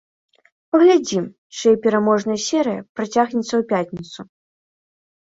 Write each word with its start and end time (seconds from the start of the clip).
Паглядзім, 0.75 1.25
чыя 1.57 1.75
пераможная 1.83 2.37
серыя 2.45 2.81
працягнецца 3.01 3.49
ў 3.57 3.63
пятніцу. 3.73 4.19